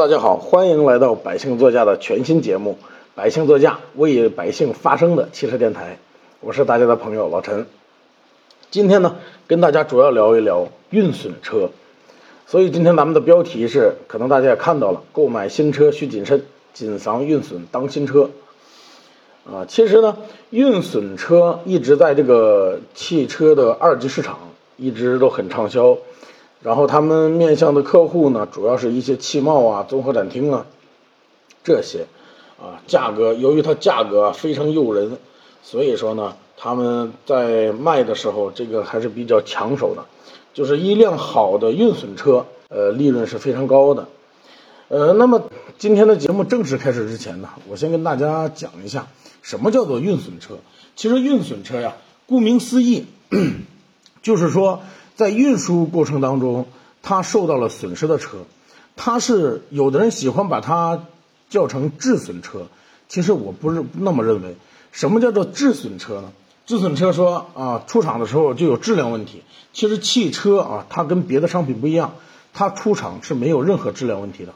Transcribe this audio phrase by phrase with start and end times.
[0.00, 2.78] 大家好，欢迎来到百姓座驾的全新节目
[3.14, 5.92] 《百姓座驾为百姓发声的汽车电台》，
[6.40, 7.66] 我是大家的朋友老陈。
[8.70, 9.16] 今天呢，
[9.46, 11.68] 跟大家主要聊一聊运损车。
[12.46, 18.30] 所以今天咱们的标题是，可能大家也看到了，购买新车需谨慎，谨防运损当新车。
[19.44, 20.16] 啊，其实呢，
[20.48, 24.38] 运损车一直在这个汽车的二级市场
[24.78, 25.98] 一直都很畅销。
[26.62, 30.66] 然后他们面向的客户呢，主要是一些汽贸啊、综合展厅啊
[31.64, 32.06] 这些，
[32.60, 35.16] 啊，价格由于它价格非常诱人，
[35.62, 40.04] 所以说呢，他们在卖的时候这个还是比较抢手的，
[40.52, 44.08] 就是一辆好的运损车，呃，利润是非常高的。
[44.88, 49.06] 呃，那么今天的节目正式开始之前呢，我先跟大家讲一下
[49.40, 50.58] 什么叫做运损车。
[50.94, 51.96] 其实运损车呀，
[52.26, 53.06] 顾名思义，
[54.20, 54.82] 就是说。
[55.20, 56.66] 在运输过程当中，
[57.02, 58.38] 它受到了损失的车，
[58.96, 61.04] 它是有的人喜欢把它
[61.50, 62.68] 叫成质损车，
[63.06, 64.56] 其实我不是那么认为。
[64.92, 66.32] 什么叫做质损车呢？
[66.64, 69.42] 质损车说啊，出厂的时候就有质量问题。
[69.74, 72.14] 其实汽车啊，它跟别的商品不一样，
[72.54, 74.54] 它出厂是没有任何质量问题的。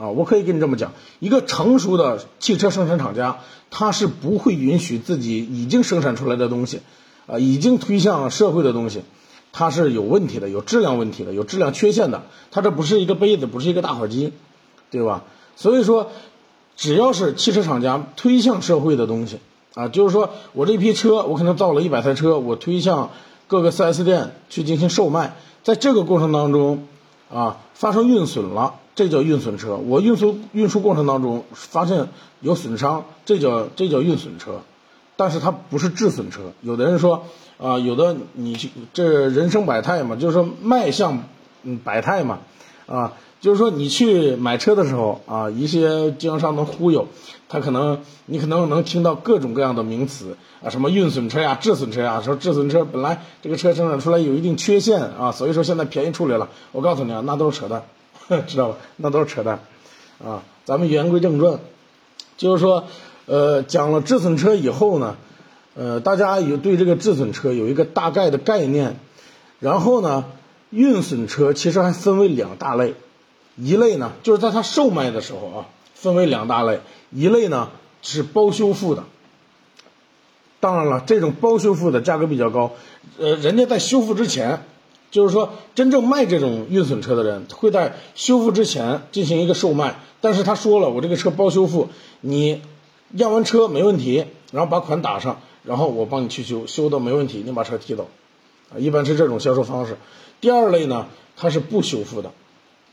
[0.00, 3.40] 啊，我可以跟你这么讲，一个成熟的汽车生产厂家，
[3.72, 6.82] 他是不会允许自己已经生产出来的东西，
[7.26, 9.02] 啊，已经推向社会的东西。
[9.58, 12.24] 它是有问题的，有质量问题的，有质量缺陷的。
[12.50, 14.34] 它这不是一个杯子，不是一个打火机，
[14.90, 15.24] 对吧？
[15.56, 16.10] 所以说，
[16.76, 19.38] 只要是汽车厂家推向社会的东西
[19.72, 23.08] 啊，就是说我这批车，我可能造了一百台车，我推向
[23.46, 26.86] 各个 4S 店去进行售卖，在这个过程当中
[27.32, 29.76] 啊，发生运损了，这叫运损车。
[29.76, 32.08] 我运输运输过程当中发现
[32.42, 34.60] 有损伤，这叫这叫运损车，
[35.16, 36.52] 但是它不是质损车。
[36.62, 37.24] 有的人说。
[37.58, 41.22] 啊，有的你，这人生百态嘛，就是说卖相
[41.62, 42.40] 嗯百态嘛，
[42.84, 47.08] 啊，就是说你去买车的时候啊，一些经销商能忽悠，
[47.48, 56.50] 他可能你可能能听到各种各样的名词啊，什么运损车呀、质损车呀，说质损车本来这个车生产出来有一定缺陷啊，所以说现在便宜处理了。
[56.72, 57.84] 我告诉你啊，那都是扯淡，
[58.46, 58.76] 知道吧？
[58.96, 59.60] 那都是扯淡，
[60.22, 61.58] 啊，咱们言归正传，
[62.36, 62.84] 就是说，
[63.26, 65.16] 呃，讲了质损车以后呢。
[65.78, 68.96] 呃，大家有对这个质损车有一个大概的概念，
[69.60, 70.24] 然后呢，
[70.70, 72.94] 运损车其实还分为两大类，
[73.56, 77.68] 一类呢就是在它售卖的时候啊，分为两大类，一类呢
[78.00, 79.04] 是包修复的，
[80.60, 82.72] 当然了，这种包修复的价格比较高，
[83.18, 84.62] 呃，人家在修复之前，
[85.10, 91.90] 就是说真正卖这种运损车的人会在修复之前进行一个售卖，但是他说了，我这个车包修复，
[92.22, 92.62] 你
[93.12, 95.38] 验完车没问题，然后把款打上。
[95.62, 98.06] 然后我帮你去修，修的没问题，你把车提走，
[98.72, 99.98] 啊，一般是这种销售方式。
[100.40, 102.30] 第二类呢，它是不修复的，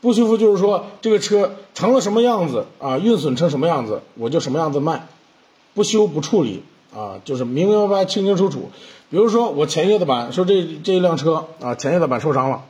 [0.00, 5.06] 不修复就是说这个车成了什么样子啊，运损成什么样子，我就什么样子卖，
[5.72, 8.70] 不修不处理啊，就是明明白白、清清楚楚。
[9.08, 12.64] 比如说我前叶子板说这这一辆车啊，前叶子板受伤了，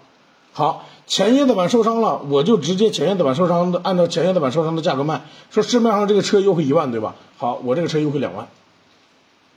[0.53, 7.15] 好，前叶子板受伤了，我就直接前叶子板受伤的按照前叶子板受伤的价格卖，说市面上这个车优惠一万对吧？
[7.45, 8.49] 好，我这个车优惠两万。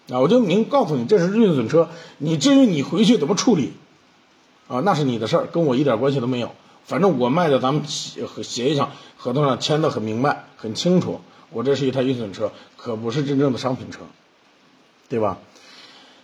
[0.10, 1.88] 啊，我就明告诉你，这是运损车。
[2.18, 3.72] 你至于你回去怎么处理，
[4.68, 6.52] 啊，那是你的事儿，跟我一点关系都没有。
[6.84, 11.22] 反正我卖的，咱们协协议上、合同上签的很明白、很清楚。
[11.50, 14.00] 我这是一台运损车，可不是真正的商品车，
[15.08, 15.38] 对吧？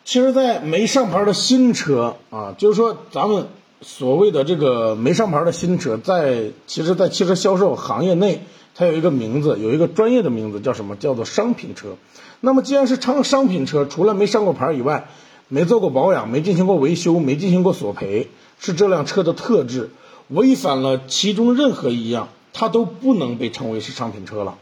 [0.04, 3.48] 其实，在没上牌的新车啊，就是说咱们
[3.82, 8.44] 所谓的这个没上牌的新车，在其实，在汽车销售行业内，
[8.76, 10.96] 它有一个名字，有一个专业的名字，叫什么？
[10.96, 11.96] 叫做商品车。
[12.40, 15.08] 那么，既然是商商品车，除了没上过牌以外，
[15.48, 18.30] 没做过保养，没进行过维修，没进行过索赔，
[18.60, 19.92] 是这辆车的特质，
[20.30, 24.58] 违反了其中任何一样，它都不能被称为是商品车了，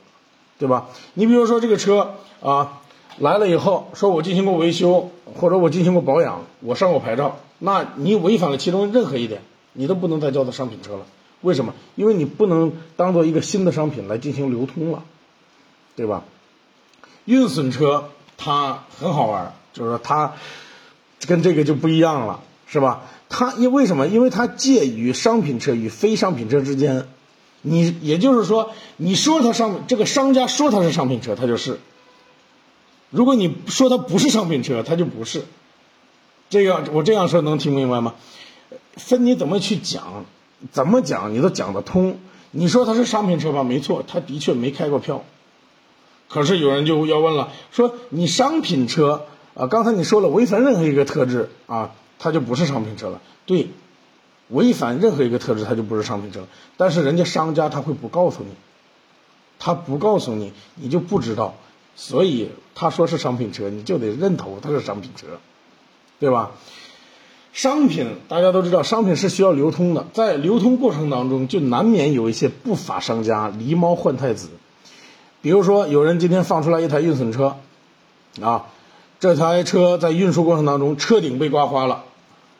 [0.59, 0.89] 对吧？
[1.13, 2.81] 你比如说这个车啊，
[3.17, 9.41] 来了以后，说我进行过维修，或者我进行过保养，我上过牌照，那你违反了其中任何一点，
[9.73, 11.05] 你都不能再叫做商品车了。
[11.41, 11.73] 为什么？
[11.95, 15.03] 因为你不能当做一个新的商品来进行流通了，
[15.95, 16.23] 对吧？
[17.25, 20.33] 运损车它很好玩，就是说它
[21.27, 23.03] 跟这个就不一样了，是吧？
[23.29, 24.07] 它因为什么？
[24.07, 27.07] 因为它介于商品车与非商品车之间。
[27.63, 31.75] 你也就是说，你说它商这个商家说它是商品车，它就是；
[33.11, 35.45] 如果你说它不是商品车，它就不是。
[36.49, 38.15] 这样我这样说能听明白吗？
[38.95, 40.25] 分你怎么去讲，
[40.71, 42.19] 怎么讲你都讲得通。
[42.51, 45.23] 你说它是商品车吧，没错，它的确没开过票。
[46.27, 53.21] 可是有人就要问了，说你商品车啊，刚才你说了违反任何一个特质啊，它就不是商品车了。
[53.45, 53.69] 对，
[54.49, 56.47] 违反任何一个特质，它就不是商品车。
[56.77, 58.51] 但是人家商家他会不告诉你，
[59.59, 61.55] 他不告诉你，你就不知道。
[61.95, 65.27] 所以他说是商品车，你就得认同它是商品车，
[66.19, 66.51] 对吧？
[67.53, 74.49] 商品大家都知道，商品是需要流通的，在流通过程当中，就难免有一些不法商家狸猫换太子。
[75.41, 77.57] 比如说，有人今天放出来一台运损车，
[78.41, 78.67] 啊，
[79.19, 82.03] 这台车在运输过程当中车顶被刮花了，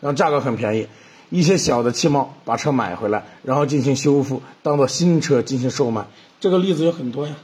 [0.02, 0.88] 然后价格很便宜，
[1.30, 6.06] 一些小的汽贸把车买回来，然后进行修复，当做新车进行售卖，
[6.40, 7.36] 这个例子有很多呀，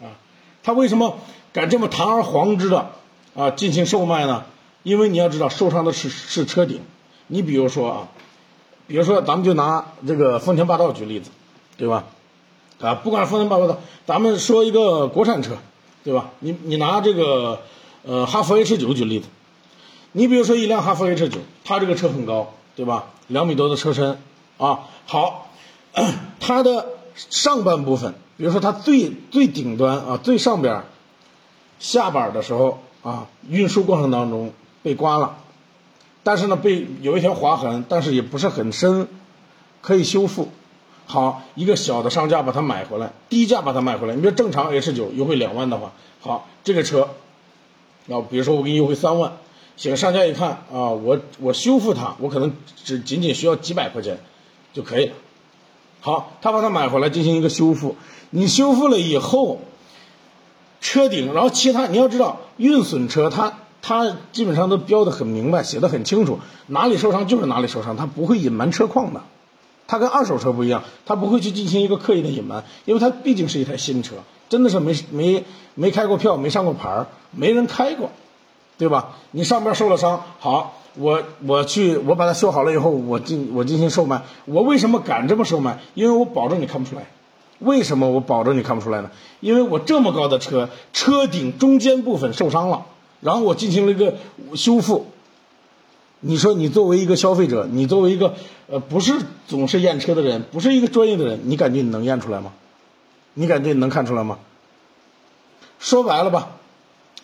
[0.00, 0.14] 啊，
[0.62, 1.18] 他为什么？
[1.52, 2.92] 敢这么堂而皇之的
[3.34, 4.44] 啊进行售卖呢？
[4.82, 6.80] 因为你要知道受伤的是是车顶。
[7.28, 8.08] 你比如说啊，
[8.86, 11.30] 比如说咱们就拿这个丰田霸道举例子，
[11.76, 12.04] 对吧？
[12.80, 15.56] 啊，不管丰田霸道，咱们说一个国产车，
[16.04, 16.30] 对吧？
[16.40, 17.62] 你你拿这个
[18.02, 19.28] 呃哈弗 H 九举例子，
[20.12, 23.06] 你比如说一辆哈弗 H 九，它这个车很高，对吧？
[23.28, 24.18] 两米多的车身
[24.58, 25.50] 啊，好，
[26.40, 30.82] 它的上半部分，比如说它最最顶端啊最上边。
[31.78, 34.52] 下板的时候啊，运输过程当中
[34.82, 35.36] 被刮了，
[36.22, 39.06] 但是呢，被有一条划痕，但是也不是很深，
[39.80, 40.48] 可以修复。
[41.06, 44.14] 好，一个小的商家把它买回来，低价把它买回来。
[44.14, 47.08] 你比如正常 H 九优惠两万的话，好，这个车，
[48.08, 49.32] 啊，比如说我给你优惠三万，
[49.76, 52.52] 行，商家一看啊，我我修复它，我可能
[52.84, 54.18] 只仅仅需要几百块钱
[54.72, 55.12] 就可以了。
[56.00, 57.96] 好，他把它买回来进行一个修复，
[58.30, 59.60] 你修复了以后。
[60.84, 63.52] 车顶，然后其他你要知道，运损车它
[63.82, 66.38] 他基本上都标的很明白，写的很清楚，
[66.68, 69.20] 哪里受伤就是哪里受伤，他不会隐瞒车况的。
[69.88, 74.14] 他跟二手车不一样，他不会去进行一个刻意的隐瞒，因为他毕竟是一台新车，
[74.48, 75.44] 真的是没没
[75.74, 78.08] 没开过票，没上过牌，没人开过，
[78.78, 79.16] 对吧？
[79.32, 85.80] 你上边受了伤，好，我我去我把它修好了以后，我进我进行售卖，我为什么敢这么售卖？
[85.94, 87.06] 因为我保证你看不出来。
[87.58, 89.10] 为什么我保证你看不出来呢？
[89.40, 92.86] 因为我这么高的车，车顶中间部分受伤了，
[93.22, 94.16] 然后我进行了一个
[94.54, 95.06] 修复。
[96.20, 98.34] 你说你作为一个消费者，你作为一个
[98.68, 99.14] 呃不是
[99.48, 102.52] 总是验车的人，不是一个专业的人，你感觉你能验出来吗？
[103.32, 104.38] 你感觉你能看出来吗？
[105.78, 106.58] 说白了吧，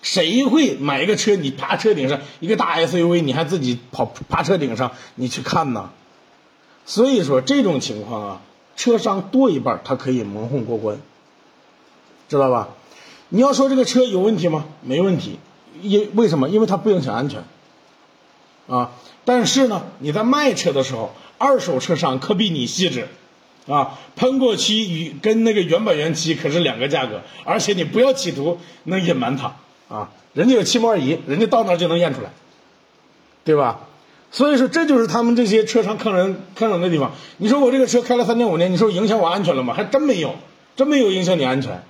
[0.01, 1.37] 谁会买一个车？
[1.37, 5.91] 你爬车顶上一个大 SUV，你还自己跑爬车顶上，你去看呢？
[6.87, 8.41] 所以说这种情况啊。
[8.77, 11.01] 车商多一半，他可以蒙混过关，
[12.29, 12.69] 知道吧？
[13.29, 14.67] 你要说这个车有问题吗？
[14.83, 15.41] 没问题，
[15.83, 16.49] 因为什么？
[16.49, 17.43] 因为它不影响安全，
[18.69, 18.93] 啊！
[19.25, 23.09] 但是呢，你在卖车的时候，二手车商可比你细致，
[23.67, 23.99] 啊！
[24.17, 29.57] 喷过漆与跟那个原版原漆可是两个价格，而且你不要企图能隐瞒它，
[29.89, 30.11] 啊！
[30.35, 32.31] 人家有漆膜仪，人家到那就能验出来，
[33.45, 33.81] 对吧？
[34.31, 37.13] 所以说，这就是他们这些车商坑人坑人的地方。
[37.39, 39.73] 你说我这个车开了三年五年，你说影响我安全了吗？
[39.73, 40.35] 还真没有，
[40.77, 41.83] 真没有影响你安全。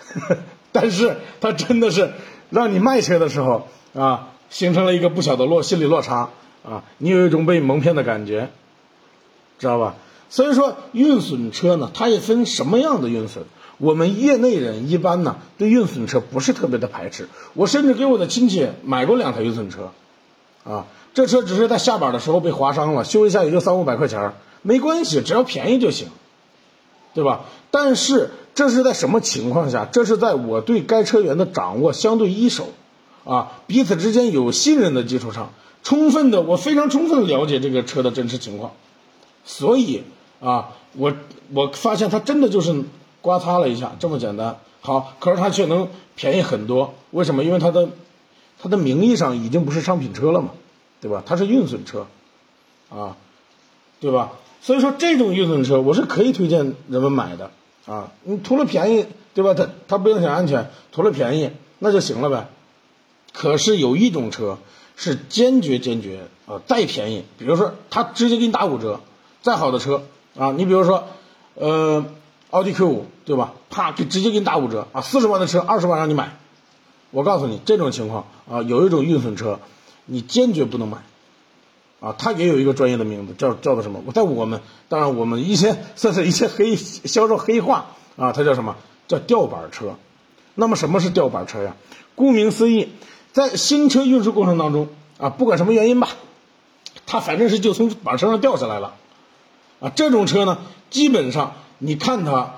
[0.70, 2.12] 但是他真的是
[2.50, 6.30] 让你卖车的时候啊，形成了一个不小的落心理落差
[6.64, 8.50] 啊，你有一种被蒙骗的感觉，
[9.58, 9.94] 知道吧？
[10.28, 13.44] 所以说，运损车呢，它也分什么样的运损。
[13.78, 17.28] 我们业内人一般呢，对运损车不是特别的排斥。
[17.54, 19.90] 我甚至给我的亲戚买过两台运损车，
[20.64, 20.86] 啊。
[21.12, 24.32] 这车只是在下板的时候被划伤了，修一下也就三五百块钱，
[24.62, 26.06] 没关系，只要便宜就行，
[27.14, 27.40] 对吧？
[27.72, 29.86] 但是这是在什么情况下？
[29.86, 32.68] 这是在我对该车源的掌握相对一手，
[33.24, 38.72] 啊，彼此之间有信任的基础上，充分的，我非常充分了解这个车的真实情况，
[39.46, 40.02] 所以
[40.40, 41.14] 啊，我
[41.54, 42.84] 我发现它真的就是
[43.22, 47.42] 刮擦了一下这么简单，好，可是它却能便宜很多，为什么？
[47.42, 47.88] 因为它的
[48.62, 50.50] 它的名义上已经不是商品车了嘛。
[51.00, 51.22] 对吧？
[51.24, 52.06] 它是运损车，
[52.90, 53.16] 啊，
[54.00, 54.32] 对吧？
[54.60, 57.52] 所以说这种运损车我是可以推荐人们买的
[57.86, 58.12] 啊。
[58.24, 59.54] 你图了便宜，对吧？
[59.54, 62.48] 它它不影响安全，图了便宜那就行了呗。
[63.32, 64.58] 可是有一种车
[64.96, 69.00] 是坚决坚决啊，再便宜，比如说他直接给你打五折，
[69.42, 70.02] 再好的车
[70.36, 71.08] 啊，你比如说
[71.54, 72.04] 呃
[72.50, 73.54] 奥迪 Q 五，对吧？
[73.70, 76.36] 啪，给直接给你打五折啊，四十万的车二十万让你买。
[77.10, 79.58] 我告诉你，这种情况啊，有一种运损车。
[80.12, 80.98] 你坚决不能买，
[82.00, 84.02] 啊，它也有一个专业的名字，叫叫做什么？
[84.06, 88.76] 我在我们当然我们一些算是一些黑销售黑话啊，它叫什么？
[89.06, 89.96] 叫吊板车。
[90.54, 91.76] 那么什么是吊板车呀？
[92.14, 92.88] 顾名思义，
[93.32, 94.88] 在新车运输过程当中
[95.18, 96.08] 啊，不管什么原因吧，
[97.06, 98.94] 它反正是就从板车上掉下来了，
[99.80, 102.54] 啊，这种车呢，基本上你看它，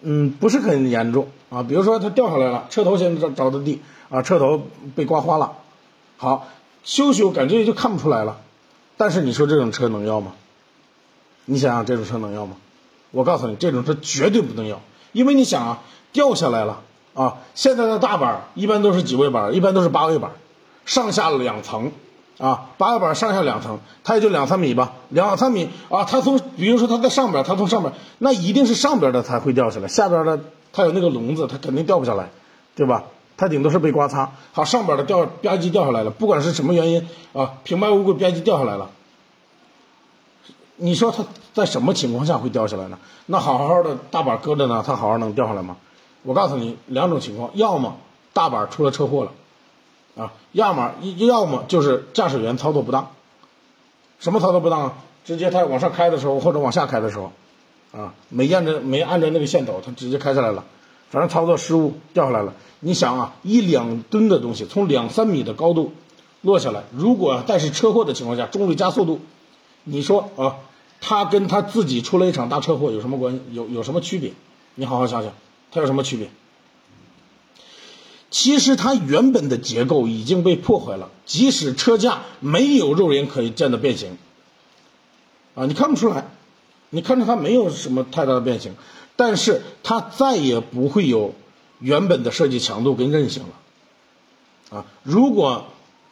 [0.00, 1.62] 嗯，不是很严重啊。
[1.62, 5.52] 比如说它掉下来了，车头先着着的地啊，车头被刮花了，
[6.16, 6.48] 好。
[6.84, 8.40] 修修感觉就看不出来了，
[9.02, 10.34] 但是你说这种车能要吗？
[11.46, 12.54] 你想想这种车能要吗？
[13.10, 14.80] 我告诉你，这种车绝对不能要，
[15.10, 15.82] 因为你想啊，
[16.12, 16.82] 掉下来了
[17.12, 20.30] 啊，现在的大板一般都是几位板，一般都是八位板，
[20.86, 21.90] 上下两层
[22.38, 30.38] 啊，八位板上下两层，它也就两三米吧，两三米啊，它从比如说它在上边，它从上边，那一定是上边的才会掉下来，下边的
[30.72, 32.30] 它有那个笼子，它肯定掉不下来，
[32.76, 33.02] 对吧？
[33.42, 38.88] 它顶多是被刮擦，好，上边的掉吧唧掉下来了，不管是什么原因啊，平白无故吧唧掉下来了。
[40.76, 43.00] 你说它在什么情况下会掉下来呢？
[43.26, 45.76] 那好好的大板搁着呢，它好好能掉下来吗？
[46.22, 47.96] 我告诉你两种情况，要么
[48.32, 49.32] 大板出了车祸了，
[50.22, 53.10] 啊，要么要么就是驾驶员操作不当。
[54.20, 54.94] 什么操作不当啊？
[55.24, 57.32] 直接他往上开的时候或者往下开的时候，
[57.90, 60.62] 啊，没按着没按着那个线头，他直接开下来了，
[61.12, 62.54] 反正操作失误掉下来了。
[62.80, 65.92] 你想啊，一两吨的东西从两三米的高度
[66.40, 69.20] 落下来，如果在是车祸的情况下，重力加速度。
[69.84, 70.56] 你说啊，
[71.02, 73.40] 他跟他自己出了一场大车祸有什么关系？
[73.52, 74.32] 有有什么区别？
[74.74, 75.34] 你好好想想，
[75.70, 76.30] 他有什么区别？
[78.30, 84.16] 其实它原本的结构已经被破坏了，即使车架没有肉眼可见的变形，
[85.54, 86.28] 啊，你看不出来，
[86.88, 88.74] 你看着它没有什么太大的变形，
[89.22, 91.32] 但是它再也不会有
[91.78, 95.66] 原本的设计强度跟韧性了，啊，如果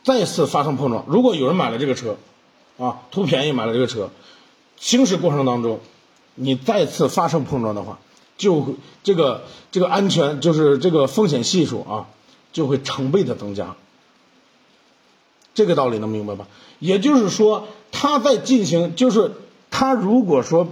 [0.04, 2.16] 再次发生碰撞，如果有人买了这个车。
[2.78, 4.08] 啊，图便宜买了这个车，
[4.78, 5.80] 行驶过程当中，
[6.34, 7.98] 你再次发生碰撞的话，
[8.38, 8.72] 就会
[9.04, 12.06] 这个这个安全就是这个风险系数啊，
[12.54, 13.76] 就会成倍的增加。
[15.52, 16.46] 这个道理能明白吧？
[16.78, 19.32] 也就是说，它在进行，就是
[19.70, 20.66] 它如果说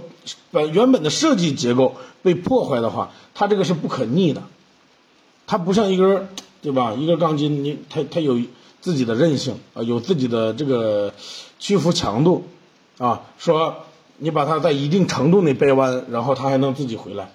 [0.51, 4.43] 把原本的设计结构被破坏的话，它这个是不可逆的。
[5.47, 6.29] 它不像一根，
[6.61, 6.93] 对吧？
[6.93, 8.39] 一根钢筋，你它它有。
[8.81, 11.13] 自己的韧性啊，有自己的这个
[11.59, 12.47] 屈服强度
[12.97, 13.75] 啊，说
[14.19, 17.29] 你把它在一定程度内掰弯，然后它还能自己回来。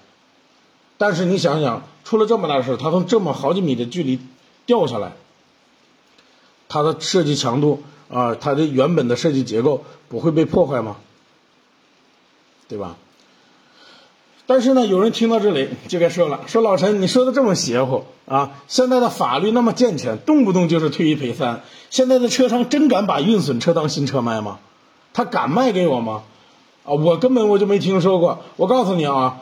[0.97, 4.19] 但是你想想，出了这么大事，它从这么好几米的距离
[4.65, 5.11] 掉下来，
[6.67, 10.97] 它的设计强度啊，它的原本的设计结构不会被破坏吗？
[12.67, 12.95] 对吧？
[14.47, 18.51] 但是呢，有人听到这里就该说了：“说老陈，你说的这么邪乎啊？
[18.67, 21.63] 现在的法律那么健全，动不动就是退一赔三。
[21.89, 24.59] 现在的车商真敢把运损车当新车卖吗？
[25.13, 26.21] 他敢卖给我吗？
[26.83, 28.43] 啊，我根本我就没听说过。
[28.55, 29.37] 我告诉你啊，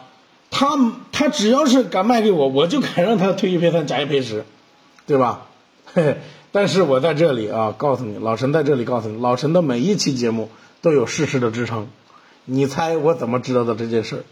[0.49, 0.77] 他
[1.11, 4.45] 他只要是敢卖给我，我就敢让他退一赔三，假一赔十，
[5.05, 5.47] 对吧？
[5.93, 6.17] 嘿，嘿
[6.53, 10.49] 但是我在这里啊，告诉你，老陈在这里告诉你，老陈的每一期节目
[10.81, 11.89] 都有事实的支撑。
[12.45, 14.23] 你猜我怎么知道的这件事儿？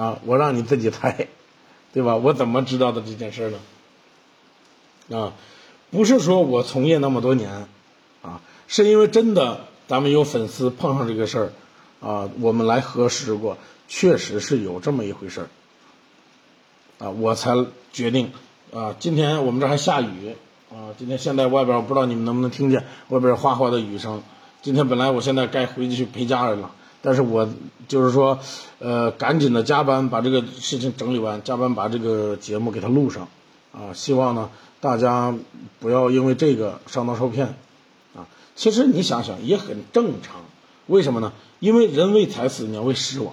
[0.00, 1.28] 啊，我让你自己猜，
[1.94, 2.16] 对吧？
[2.16, 5.18] 我怎么知道的这件事儿呢？
[5.18, 5.32] 啊，
[5.90, 7.66] 不是说我从业那么多年，
[8.20, 11.52] 啊，是因为真的咱们有粉丝碰上这个事儿，
[12.06, 13.56] 啊，我们来核实过，
[13.88, 15.48] 确实是有这么一回事儿，
[16.98, 17.54] 啊，我才
[17.92, 18.32] 决定，
[18.74, 20.36] 啊，今天我们这还下雨，
[20.70, 24.22] 啊，今天现在外边我不知道你们能不能听见外边哗哗的雨声，
[24.60, 26.72] 今天本来我现在该回去陪家人了。
[27.06, 27.48] 但是我
[27.86, 28.36] 就是说，
[28.80, 33.28] 呃，赶紧的加班把这个事情整理完，加班把这个节目给他录上，
[33.70, 35.32] 啊，希望呢大家
[35.78, 37.54] 不要因为这个上当受骗，
[38.16, 40.40] 啊，其实你想想也很正常，
[40.88, 41.32] 为什么呢？
[41.60, 43.32] 因为人为财死，鸟为食亡，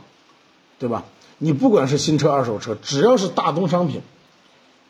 [0.77, 1.05] 对吧？
[1.39, 4.01] 你不管是新车、二手车，只要是大宗商品，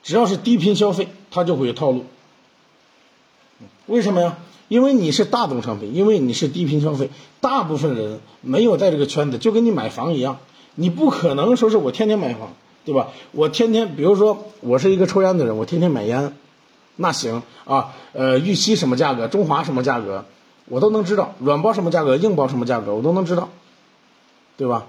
[0.04, 2.04] 只要是低频消费，它就会有套路，
[3.86, 4.38] 为什么呀？
[4.67, 7.10] 因为你是大宗商品，因为你是低频消费，
[7.41, 10.38] 大部分人没有在这个圈子，就跟你买房一样，
[10.75, 12.53] 你不可能说是我天天买房，
[12.86, 13.10] 对吧？
[13.32, 16.36] 我天天，比如说我是一个抽烟的人，我天天买烟，
[16.96, 20.25] 那行啊，呃，玉溪什么价格，中华什么价格，
[20.65, 23.50] 我都能知道，软包什么价格，硬包什么价格，我都能知道，
[24.58, 24.86] 对吧？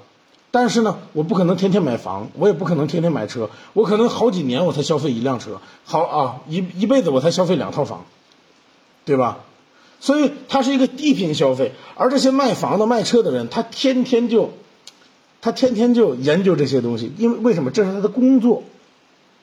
[0.50, 8.04] 但是呢，我不可能天天买房，我也不可能天天买车，我可能好几年我才消费一辆车，好啊，一一辈子我才消费两套房，
[9.04, 9.38] 对吧？
[10.00, 14.52] 所以它是一个低频消费，而这些卖房的、卖车的人，他天天就，
[15.40, 17.70] 他天天就研究这些东西，因为为什么？
[17.70, 18.64] 这是他的工作，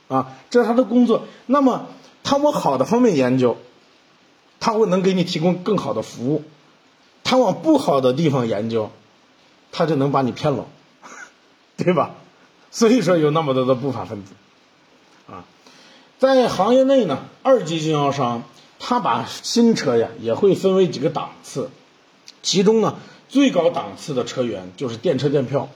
[0.08, 1.24] 啊，这是他的工作。
[1.48, 1.88] 那么
[2.24, 3.58] 他往好的方面研究，
[4.60, 6.44] 他会能给你提供更好的服务；
[7.24, 8.92] 他往不好的地方研究，
[9.72, 10.68] 他就能把你骗了，
[11.78, 12.12] 对吧？
[12.70, 14.34] 所以说有那么多的不法分子，
[15.28, 15.44] 啊，
[16.20, 18.44] 在行业内呢，二级经销商。
[18.84, 21.70] 他把新车呀也会分为几个档次，
[22.42, 22.98] 其中呢
[23.30, 25.70] 最高档次的车源就是电车电票，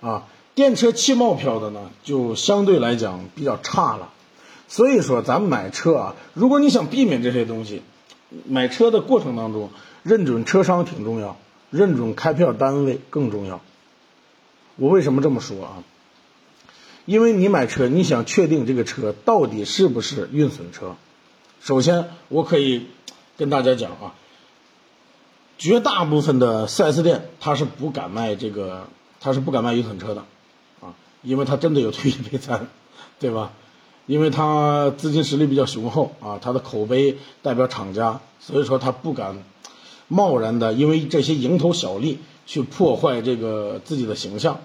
[0.00, 4.10] 啊，电车汽贸票的呢就相对来讲比较差了，
[4.66, 7.82] 所以说咱们买车啊，如果你想避免这些东西，
[8.48, 9.70] 买车的过程当中
[10.02, 11.36] 认准车商挺重要
[11.70, 13.60] 认准开票单位更重要。
[14.74, 15.84] 我为什么这么说啊？
[17.04, 20.96] 因为你买车，你想确定这个车到底是不是运损车。
[21.60, 22.86] 首先，我可以
[23.36, 24.14] 跟大家讲啊，
[25.58, 28.86] 绝大部分的 4S 店他是不敢卖这个，
[29.20, 30.22] 他是不敢卖运损车的
[30.80, 32.68] 啊，因为他真的有退一赔三，
[33.20, 33.52] 对吧？
[34.06, 39.44] 因为他资金实力比较雄厚啊，他的口碑代表厂家，所以说他不敢
[40.06, 44.58] 贸然的因为这些蝇头小利去破坏这个自己的形象。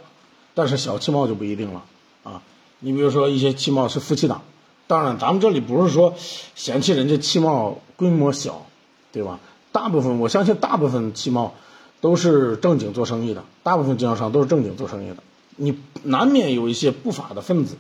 [0.56, 1.84] 但是小汽贸就不一定了
[2.24, 2.42] 啊，
[2.80, 4.44] 你比如说一些汽贸是夫妻档，
[4.88, 6.14] 当然咱们这里不是说
[6.56, 8.66] 嫌弃人家汽贸规模小，
[9.12, 9.40] 对吧？
[9.72, 11.54] 大部分我相信大部分汽贸
[12.02, 15.18] 都是正经做生意的，大部分经销商都是正经做生意的，
[15.56, 17.76] 你难免有一些不法的分子，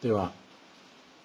[0.00, 0.32] 对吧？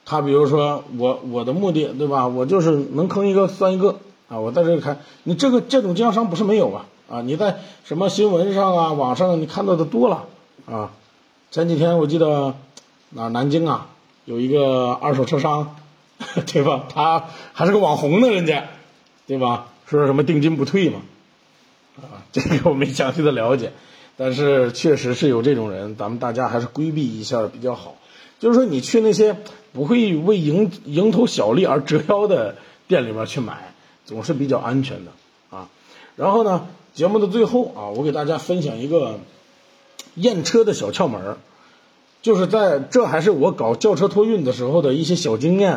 [0.05, 2.27] 他比如说我我的目的对吧？
[2.27, 4.39] 我就是能坑一个算一个啊！
[4.39, 7.21] 我在这里看，你这个这种经销商不是没有啊啊！
[7.21, 10.25] 你在什么新闻上啊、网上你看到的多了
[10.65, 10.91] 啊。
[11.51, 12.55] 前几天我记得
[13.09, 13.88] 哪南京啊
[14.29, 15.75] 有一个二手车商，
[16.45, 16.83] 对吧？
[16.87, 18.65] 他还是个网红呢，人家
[19.25, 19.69] 对吧？
[19.87, 20.99] 说什么定金不退嘛
[21.97, 22.21] 啊？
[22.31, 23.73] 这个我没详细的了解，
[24.17, 27.95] 但是确实是有这种人，咱们大家还是规避一下比较好。
[28.37, 29.35] 就是说，你去那些
[29.73, 32.55] 不会为蝇蝇头小利而折腰的
[32.87, 33.73] 店里面去买，
[34.05, 35.11] 总是比较安全的
[35.49, 35.69] 啊。
[36.15, 39.19] 然后呢，节目的最后啊，我给大家分享一个
[40.13, 41.37] 验车的小窍门
[42.21, 45.71] 就是在这还是我搞轿车托运的时候的一些小经验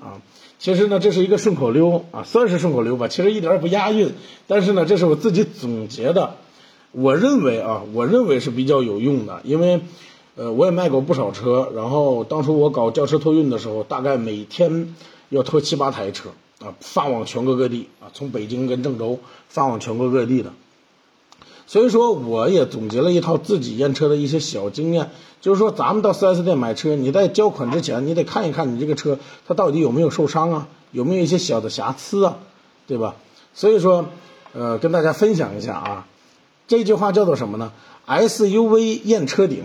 [0.00, 0.20] 啊。
[0.58, 3.08] 其实呢，这是一个顺口溜啊，算是顺口溜吧。
[3.08, 4.12] 其实一点也不押韵，
[4.46, 6.36] 但是呢，这是我自己总结的，
[6.92, 9.80] 我认为啊，我认为是比较有用的，因为。
[10.40, 14.94] 呃，我也卖过不少车，然后当初我搞轿车托运的时候，大概每天
[15.30, 16.28] 要拖七八台车
[16.60, 20.52] 啊，发往全国各地啊，从北京跟郑州发往全国各地的。
[21.68, 25.10] 所以说，我也总结了一套自己验车的一些小经验，
[25.40, 32.38] 就是说，咱们到 4S 店买车，你在交款之前，你得看一看你这个车它到底有没有受伤啊，有没有一些小的瑕疵啊，
[32.88, 33.14] 对吧？
[33.54, 34.06] 所以说，
[34.52, 36.06] 呃，跟大家分享一下啊，
[36.66, 37.70] 这句话叫做什么呢
[38.08, 39.62] ？SUV 验车顶。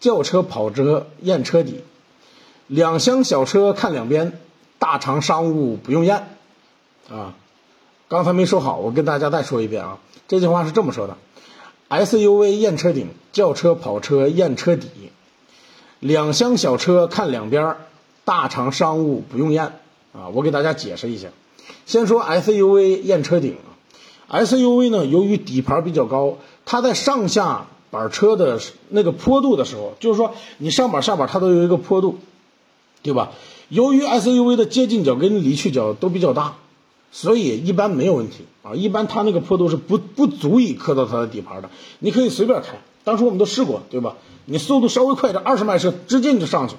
[0.00, 1.82] 轿车、跑车验车底，
[2.66, 4.38] 两厢小车看两边，
[4.78, 6.28] 大长商务不用验，
[7.08, 7.34] 啊，
[8.08, 11.16] 刚才没说好，我跟大家再说一遍啊，这句话是这么说的
[11.88, 14.88] ：SUV 验车顶，轿车、跑车验车底，
[16.00, 17.76] 两厢小车看两边，
[18.24, 19.64] 大长商务不用验，
[20.12, 21.28] 啊，我给大家解释一下，
[21.86, 23.56] 先说 SUV 验车顶
[24.30, 27.66] ，SUV 呢，由于底盘比较高，它在上下。
[27.90, 32.18] 板车的那个坡度的时候，就是说你上板下板它都有一个坡度，
[33.04, 33.30] 对吧？
[33.68, 36.56] 由于 SUV 的接近角跟离去角都比较大，
[37.14, 38.74] 所以一般没有问题啊。
[38.74, 42.80] 一般它那个坡度是不不足以磕到它的底盘的，你可以随便开。
[43.04, 44.16] 当时我们都试过，对吧？
[44.46, 46.74] 你速度稍微快点，二十迈车直接你就上去，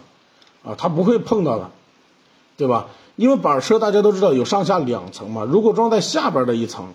[0.64, 1.72] 啊，它不会碰到的，
[2.58, 2.88] 对吧？
[3.16, 6.94] 因为板车大家都知道有上下两层嘛，如果装在下边的一层，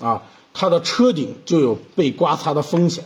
[0.00, 0.22] 啊，
[0.52, 3.04] 它的车顶就有被刮擦的风险。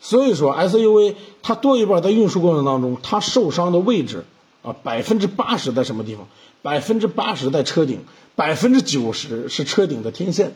[0.00, 4.24] 所以说，SUV 它多一半在运输过程当中，它受伤的位置
[4.62, 6.26] 啊，百分之八十在什么地方？
[6.62, 8.00] 百分之八十在车顶，
[8.36, 10.52] 百分之九十是车顶的天线。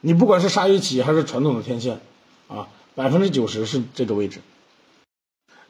[0.00, 2.00] 你不管是鲨鱼鳍还是传统的天线，
[2.48, 4.40] 啊，百分之九十是这个位置。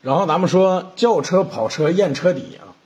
[0.02, 2.76] 然后咱们说轿车、跑车验车底啊，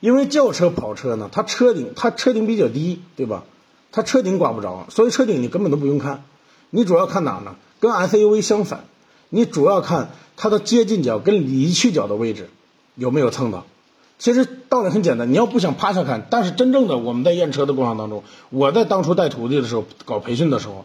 [0.00, 3.44] 因为轿车、跑车呢，它车顶它车顶比较低，对吧？
[3.90, 6.22] 它车顶刮不着，所以车顶你根本都不用看，
[6.68, 7.56] 你主要看哪呢？
[7.80, 8.84] 跟 SUV 相反，
[9.30, 12.50] 你主要看它的接近角跟离去角的位置
[12.96, 13.64] 有没有蹭到。
[14.20, 20.84] 其实道理很简单，你要不想趴下看，但是真正的我们在验车的过程当中，我在当初带徒弟的时候搞培训的时候，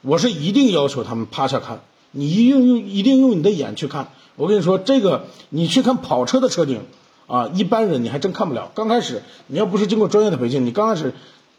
[0.00, 1.80] 我是一定要求他们趴下看，
[2.12, 4.08] 你一定用一定用你的眼去看。
[4.36, 6.80] 我跟你说，这个你去看跑车的车顶
[7.26, 8.70] 啊，一般人你还真看不了。
[8.74, 11.12] 刚开始你要不是经过专业的培训，你刚开始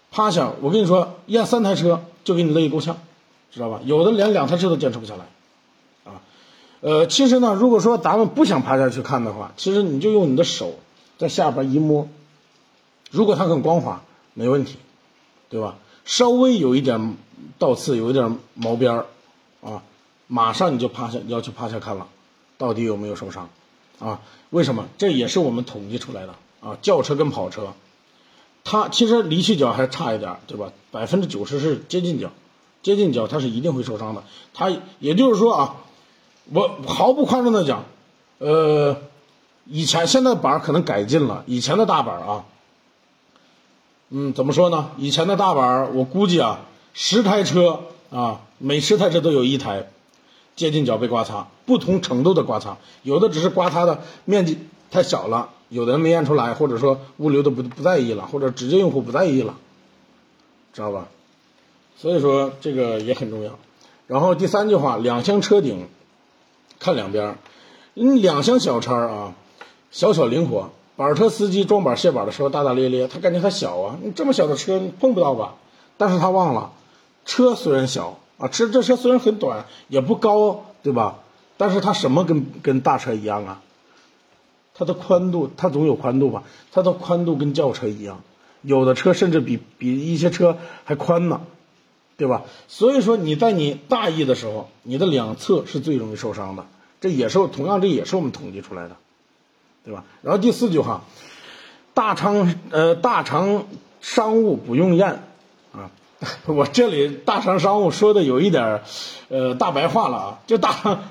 [0.10, 2.98] 趴下，我跟你说验三台车就给你累够呛。
[3.52, 3.80] 知道吧？
[3.84, 5.26] 有的连两台车都坚持不下来，
[6.04, 6.22] 啊，
[6.82, 10.76] 呃，其实呢，如果说咱们不想趴下去看的话，其实你就用你的手
[11.20, 12.08] 在下边一摸，
[13.12, 14.02] 如果它很光滑，
[14.34, 14.78] 没问题，
[15.50, 15.76] 对吧？
[16.06, 17.18] 稍微有一点
[17.60, 19.06] 倒刺，有一点毛边儿，
[19.62, 19.84] 啊，
[20.26, 22.08] 马上你就趴下要去趴下看了，
[22.58, 23.50] 到底有没有受伤？
[24.00, 24.88] 啊，为什么？
[24.98, 26.78] 这也是我们统计出来的啊。
[26.82, 27.74] 轿车跟跑车，
[28.64, 30.72] 它其实离去角还差一点，对吧？
[30.90, 32.32] 百分之九十是接近角。
[32.82, 34.24] 接近角，它是一定会受伤的。
[34.54, 35.76] 它也就是说啊，
[36.54, 37.84] 我毫不夸张的讲，
[38.38, 38.96] 呃，
[39.72, 42.46] 以前现在板可能改进了，以前的大板啊，
[44.10, 44.90] 嗯，怎么说呢？
[44.98, 46.62] 以前的大板，我估计啊，
[46.94, 49.90] 十台车啊，每十台车都有一台
[50.56, 54.58] 接近角被刮擦，不同程度的刮擦，有的只是刮擦的面积
[54.90, 59.56] 太小了，有的人没验出来，或者说物流都不不在意了，或者直接用户不在意了，
[60.74, 61.08] 知道吧？
[61.96, 63.60] 所以说这个也很重要。
[64.08, 65.88] 然后第三句话，两厢车顶
[66.80, 67.38] 看两边，
[67.94, 69.36] 你两厢小叉啊，
[69.92, 75.56] 小巧灵活，板车司机装板卸板的时候大大咧咧，他感觉它小啊，你这么小的车你碰不到吧？
[75.98, 76.72] 但是他忘了，
[77.26, 81.20] 车虽然小啊，车这车虽然很短，也不高，对吧？
[81.58, 83.62] 但是它什么跟跟大车一样啊？
[84.74, 86.44] 它的宽度，它总有宽度吧？
[86.72, 88.22] 它的宽度跟轿车一样，
[88.62, 91.42] 有的车甚至比比一些车还宽呢。
[92.16, 92.44] 对吧？
[92.68, 96.66] 所以说你在你大意的时候，你的两侧是最容易受伤的。
[97.00, 98.98] 这也是同样，这也是我们统计出来的，
[99.90, 100.04] 对吧？
[100.22, 101.02] 然后第四句话，
[101.96, 103.66] 大长呃大长
[104.02, 105.24] 商务不用验
[105.72, 105.90] 啊。
[106.46, 108.84] 我这里大长商务说的有一点
[109.30, 111.02] 呃大白话了啊，就大长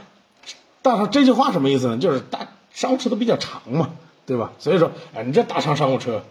[0.80, 1.98] 大长这句话什么意思呢？
[1.98, 3.90] 就是大商务车都比较长嘛，
[4.26, 4.52] 对吧？
[4.60, 6.22] 所以说，哎，你这大长商务车，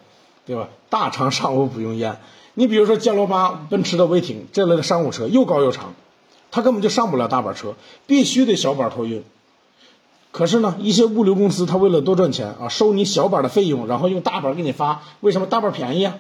[0.45, 0.69] 对吧？
[0.89, 2.17] 大长商务不用验。
[2.53, 5.93] 你比如说歼罗八、奔驰的威霆这类的商务车，又高又长，
[6.49, 9.21] 它根本就上不了大板车，必须得小板托运。
[10.37, 15.01] 可是呢，一些物流公司它为了多赚钱啊，收你小板的费用，然后用大板给你发。
[15.21, 16.17] 为什么大板便宜啊？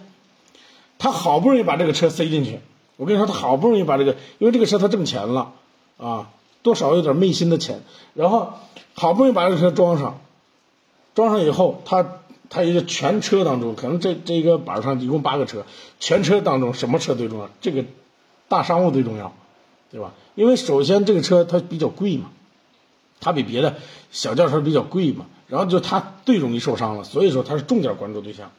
[0.97, 2.59] 他好不容易把这个车塞进去，
[2.95, 5.53] 我跟你说，他好不容易把这个，因为这个车他挣钱了
[5.97, 6.29] 啊，
[6.63, 7.83] 多少有点昧心的钱，
[8.15, 8.53] 然后
[8.95, 10.19] 好不容易把这个车装上，
[11.13, 12.03] 装上以后他。
[12.49, 15.65] 他一个全车当中，可能这这个板上一共八个车，
[15.99, 17.49] 全车当中什么车最重要？
[17.59, 17.83] 这个
[18.47, 19.33] 大商务最重要，
[19.91, 20.13] 对吧？
[20.35, 22.29] 因为首先这个车它比较贵嘛，
[23.19, 23.75] 它比别的
[24.11, 28.51] 小轿车比较贵嘛，然后就它最容易受伤了，所以说它是重点关注对象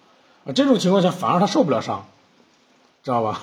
[0.45, 0.53] 啊。
[0.53, 2.07] 这种情况下反而它受不了伤，
[3.03, 3.43] 知道吧？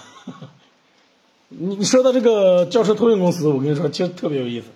[1.50, 4.68] 你你说到这个轿车托运公司，我跟你说其实特别有意思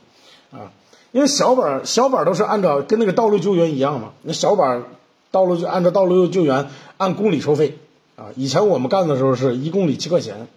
[0.56, 0.72] 啊，
[1.12, 4.84] 因为小板小板都是按照跟那个道路救援一样嘛，那小板。
[5.32, 7.78] 道路就按照道路救援按公里收费
[8.16, 8.34] 啊！
[8.36, 10.48] 以前我们干的时候是一公里七块钱，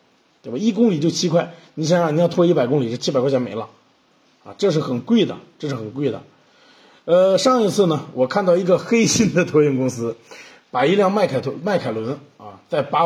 [0.42, 0.57] 对吧？
[0.57, 3.68] 一公里就七块，你想想你要拖一百公里，这七百块钱没了，
[4.44, 6.22] 啊，这是很贵的，这是很贵的。
[7.05, 10.16] 呃，上一次呢，我看到一个黑心的托运公司，
[10.70, 13.02] 把一辆迈凯托迈凯伦啊，在八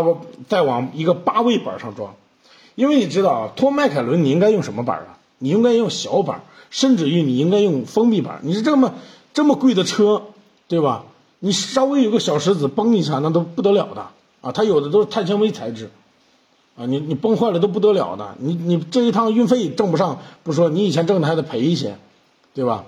[0.49, 2.15] 再往一个八位板上装，
[2.75, 5.19] 因为你知道啊，拖迈凯伦你应该用什么板啊？
[5.39, 8.41] 你应该用小板，甚至于你应该用封闭板。
[8.43, 8.95] 你是这么
[9.35, 10.23] 这么贵的车，
[10.69, 11.05] 对吧？
[11.39, 14.07] 你稍微有个小石子崩一下，那都不得了的
[14.41, 14.53] 啊！
[14.53, 15.91] 它有的都是碳纤维材质，
[16.79, 18.35] 啊，你你崩坏了都不得了的。
[18.39, 21.97] 你你这一趟运费挣不上不说，你以前挣的还得赔一些，
[22.55, 22.85] 对吧？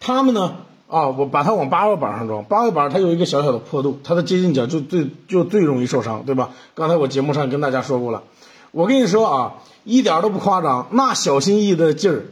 [0.00, 0.56] 他们呢
[0.88, 6.50] 啊，我把它往八位板上装，八位板它有一个小小的坡度，它的接近角就最就最容易受伤，对吧？
[6.74, 8.22] 刚才我节目上跟大家说过了，
[8.72, 12.26] 我跟你说啊，一点都不夸张，那小心翼翼的劲儿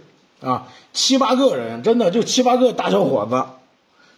[0.46, 3.44] 啊，七八个人，真的就七八个大小伙子。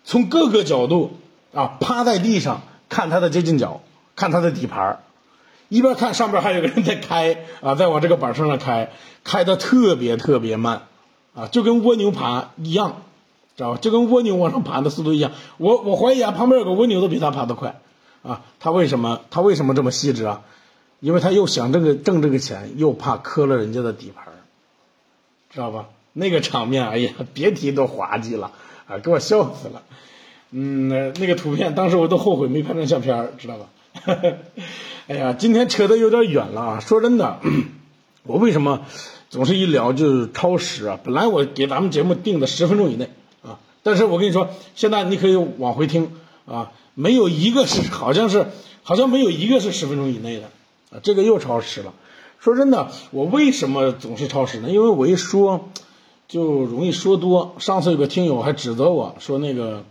[0.05, 1.13] 从各个角度
[1.55, 3.81] 啊，趴在地上看它的接近角，
[4.15, 5.01] 看它的底盘
[5.69, 8.93] 一边看上边还有个人在开啊，在往这个板上上开，
[9.25, 10.83] 开的特别特别慢
[11.35, 13.03] 啊，就跟蜗牛爬一样，
[13.57, 13.79] 知道吧？
[13.81, 15.33] 就跟蜗牛往上爬的速度一样。
[15.59, 17.81] 我我怀疑啊，旁边有个蜗牛都比他爬得快
[18.23, 18.43] 啊。
[18.61, 20.43] 他为什么他为什么这么细致啊？
[21.01, 24.27] 因为他又想这个挣这个钱，又怕磕了人家的底盘
[25.51, 25.87] 知道吧？
[26.13, 28.53] 那个场面，哎呀，别提多滑稽了。
[28.87, 29.83] 啊，给我笑死了，
[30.53, 33.67] 嗯，那个图片，当时我都后悔没拍成相片知道吧？
[35.09, 36.81] 哎呀，今天扯得有点远了啊！
[36.81, 37.39] 说真的，
[38.25, 38.83] 我为什么
[39.31, 40.99] 总是一聊就超时啊？
[41.05, 43.11] 本来我给咱们节目定的十分钟以内
[43.45, 46.11] 啊，但是我跟你说，现在你可以往回听
[46.45, 48.49] 啊，没有一个是，好像是，
[48.83, 50.51] 好像没有一个是十分钟以内的
[50.91, 51.95] 啊，这个又超时了。
[52.41, 54.71] 说真的，我为什么总是超时呢？
[54.71, 55.69] 因为我一说。
[56.29, 57.55] 就容易说多。
[57.61, 59.85] 上次有个听友还指责我说那个，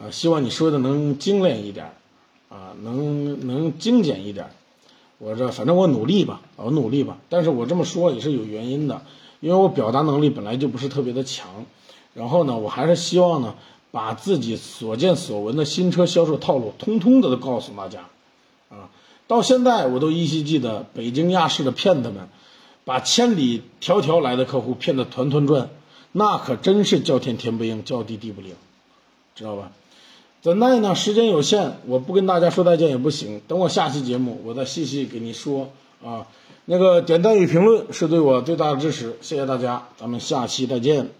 [0.00, 1.92] 呃，希望你说的能精炼一点，
[2.48, 4.50] 啊，能能精简一点。
[5.18, 7.18] 我这反正我努力吧，我努力吧。
[7.28, 9.02] 但是我这么说也是有原因的，
[9.40, 11.66] 因为我表达能力本来就不是特别的强。
[12.14, 13.54] 然后呢，我还是希望呢，
[13.90, 18.08] 把自己所见所闻的新车销售套路，通通的都告诉大家。
[18.70, 18.90] 啊，
[19.26, 22.28] 到现在我都依稀记得北京亚市的骗子们。
[22.84, 25.70] 把千里迢迢来的客户骗得团团转，
[26.12, 28.54] 那可真是叫天天不应，叫地地不灵，
[29.34, 29.72] 知道吧？
[30.46, 30.94] 怎奈呢？
[30.94, 33.40] 时间有限，我不跟大家说再见也不行。
[33.48, 35.70] 等我下期节目，我再细细给你说
[36.04, 36.24] 啊。
[36.66, 41.10] 那个点赞与评论是对我最大的支持，谢谢大家，咱们下期再见。